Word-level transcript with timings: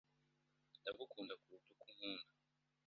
Ndagukunda 0.81 1.33
kuruta 1.41 1.69
uko 1.73 1.85
unkunda. 1.89 2.29